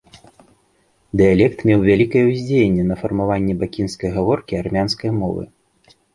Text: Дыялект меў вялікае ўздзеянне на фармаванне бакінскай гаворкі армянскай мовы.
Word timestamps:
Дыялект 1.19 1.59
меў 1.71 1.79
вялікае 1.89 2.23
ўздзеянне 2.29 2.83
на 2.91 2.95
фармаванне 3.03 3.53
бакінскай 3.61 4.09
гаворкі 4.19 4.53
армянскай 4.63 5.11
мовы. 5.21 5.43